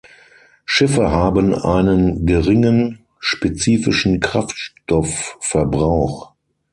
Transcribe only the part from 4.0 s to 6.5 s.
Kraftstoffverbrauch.